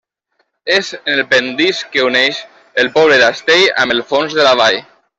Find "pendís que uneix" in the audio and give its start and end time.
1.33-2.41